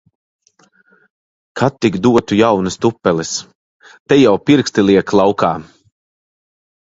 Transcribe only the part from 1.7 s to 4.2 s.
tik dotu jaunas tupeles! Te